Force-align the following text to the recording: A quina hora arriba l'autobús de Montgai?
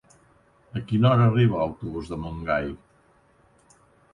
A 0.79 0.81
quina 0.91 1.09
hora 1.11 1.27
arriba 1.33 1.59
l'autobús 1.63 2.09
de 2.15 2.19
Montgai? 2.25 2.67